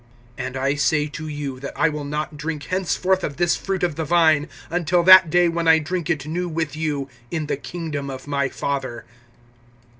[0.39, 3.97] (29)And I say to you, that I will not drink henceforth of this fruit of
[3.97, 8.09] the vine, until that day when I drink it new with you, in the kingdom
[8.09, 9.05] of my Father.